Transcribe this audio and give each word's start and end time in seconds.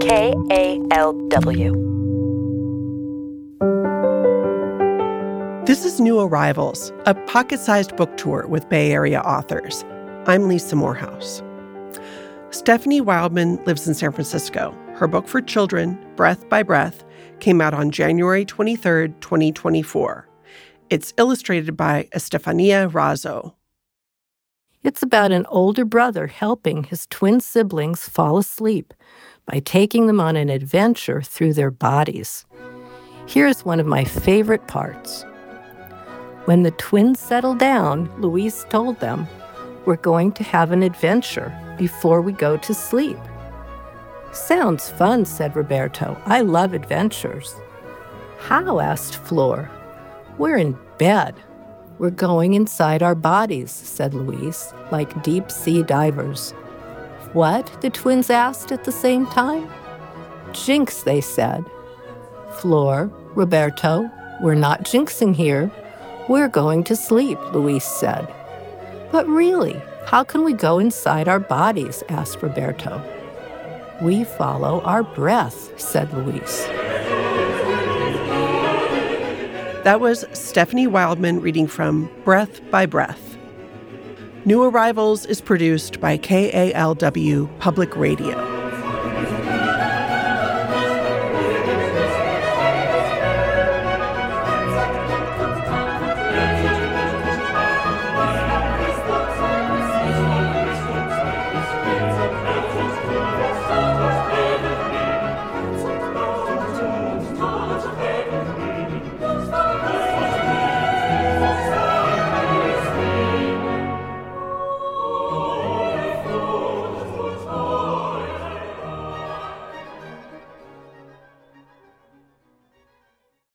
K 0.00 0.32
A 0.50 0.80
L 0.92 1.12
W. 1.28 1.72
This 5.66 5.84
is 5.84 6.00
New 6.00 6.18
Arrivals, 6.18 6.90
a 7.04 7.14
pocket 7.26 7.60
sized 7.60 7.94
book 7.96 8.16
tour 8.16 8.46
with 8.48 8.66
Bay 8.70 8.92
Area 8.92 9.20
authors. 9.20 9.84
I'm 10.26 10.48
Lisa 10.48 10.74
Morehouse. 10.74 11.42
Stephanie 12.48 13.02
Wildman 13.02 13.62
lives 13.66 13.86
in 13.86 13.92
San 13.92 14.12
Francisco. 14.12 14.74
Her 14.94 15.06
book 15.06 15.28
for 15.28 15.42
children, 15.42 15.98
Breath 16.16 16.48
by 16.48 16.62
Breath, 16.62 17.04
came 17.40 17.60
out 17.60 17.74
on 17.74 17.90
January 17.90 18.46
23, 18.46 19.08
2024. 19.20 20.26
It's 20.88 21.12
illustrated 21.18 21.76
by 21.76 22.08
Estefania 22.14 22.88
Razo. 22.88 23.54
It's 24.82 25.02
about 25.02 25.30
an 25.30 25.44
older 25.50 25.84
brother 25.84 26.26
helping 26.26 26.84
his 26.84 27.06
twin 27.08 27.40
siblings 27.40 28.08
fall 28.08 28.38
asleep 28.38 28.94
by 29.44 29.58
taking 29.58 30.06
them 30.06 30.20
on 30.20 30.36
an 30.36 30.48
adventure 30.48 31.20
through 31.20 31.52
their 31.52 31.70
bodies. 31.70 32.46
Here's 33.26 33.62
one 33.62 33.78
of 33.78 33.86
my 33.86 34.04
favorite 34.04 34.66
parts. 34.68 35.26
When 36.46 36.62
the 36.62 36.70
twins 36.70 37.20
settled 37.20 37.58
down, 37.58 38.10
Luis 38.22 38.64
told 38.70 38.98
them, 39.00 39.28
We're 39.84 39.96
going 39.96 40.32
to 40.32 40.44
have 40.44 40.72
an 40.72 40.82
adventure 40.82 41.54
before 41.76 42.22
we 42.22 42.32
go 42.32 42.56
to 42.56 42.72
sleep. 42.72 43.18
Sounds 44.32 44.88
fun, 44.88 45.26
said 45.26 45.54
Roberto. 45.54 46.16
I 46.24 46.40
love 46.40 46.72
adventures. 46.72 47.54
How? 48.38 48.80
asked 48.80 49.16
Flor. 49.16 49.70
We're 50.38 50.56
in 50.56 50.78
bed. 50.96 51.34
We're 52.00 52.08
going 52.08 52.54
inside 52.54 53.02
our 53.02 53.14
bodies, 53.14 53.70
said 53.70 54.14
Luis, 54.14 54.72
like 54.90 55.22
deep 55.22 55.50
sea 55.50 55.82
divers. 55.82 56.52
What? 57.34 57.70
the 57.82 57.90
twins 57.90 58.30
asked 58.30 58.72
at 58.72 58.84
the 58.84 58.90
same 58.90 59.26
time. 59.26 59.70
Jinx, 60.54 61.02
they 61.02 61.20
said. 61.20 61.62
Flor, 62.52 63.12
Roberto, 63.34 64.10
we're 64.40 64.54
not 64.54 64.84
jinxing 64.84 65.36
here. 65.36 65.70
We're 66.26 66.48
going 66.48 66.84
to 66.84 66.96
sleep, 66.96 67.38
Luis 67.52 67.84
said. 67.84 68.26
But 69.12 69.28
really, 69.28 69.78
how 70.06 70.24
can 70.24 70.42
we 70.42 70.54
go 70.54 70.78
inside 70.78 71.28
our 71.28 71.38
bodies? 71.38 72.02
asked 72.08 72.40
Roberto. 72.40 73.02
We 74.00 74.24
follow 74.24 74.80
our 74.84 75.02
breath, 75.02 75.78
said 75.78 76.10
Luis. 76.14 76.66
That 79.84 79.98
was 79.98 80.26
Stephanie 80.34 80.86
Wildman 80.86 81.40
reading 81.40 81.66
from 81.66 82.10
Breath 82.22 82.60
by 82.70 82.84
Breath. 82.84 83.38
New 84.44 84.62
Arrivals 84.62 85.24
is 85.24 85.40
produced 85.40 86.00
by 86.00 86.18
KALW 86.18 87.48
Public 87.60 87.96
Radio. 87.96 88.36